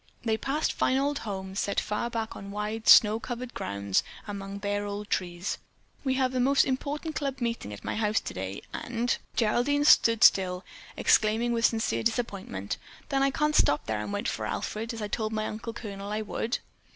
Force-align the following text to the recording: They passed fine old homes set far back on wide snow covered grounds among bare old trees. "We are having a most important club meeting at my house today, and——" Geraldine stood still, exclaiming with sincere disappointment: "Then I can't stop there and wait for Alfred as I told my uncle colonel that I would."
They 0.23 0.35
passed 0.35 0.73
fine 0.73 0.97
old 0.97 1.19
homes 1.19 1.59
set 1.59 1.79
far 1.79 2.09
back 2.09 2.35
on 2.35 2.49
wide 2.49 2.87
snow 2.89 3.19
covered 3.19 3.53
grounds 3.53 4.01
among 4.25 4.57
bare 4.57 4.83
old 4.83 5.11
trees. 5.11 5.59
"We 6.03 6.13
are 6.15 6.21
having 6.25 6.37
a 6.37 6.39
most 6.39 6.65
important 6.65 7.13
club 7.13 7.39
meeting 7.39 7.71
at 7.71 7.83
my 7.83 7.95
house 7.95 8.19
today, 8.19 8.63
and——" 8.73 9.17
Geraldine 9.35 9.85
stood 9.85 10.23
still, 10.23 10.65
exclaiming 10.97 11.51
with 11.53 11.67
sincere 11.67 12.01
disappointment: 12.01 12.77
"Then 13.09 13.21
I 13.21 13.29
can't 13.29 13.55
stop 13.55 13.85
there 13.85 14.01
and 14.01 14.11
wait 14.11 14.27
for 14.27 14.47
Alfred 14.47 14.91
as 14.91 15.03
I 15.03 15.07
told 15.07 15.33
my 15.33 15.45
uncle 15.45 15.71
colonel 15.71 16.09
that 16.09 16.15
I 16.15 16.21
would." 16.23 16.57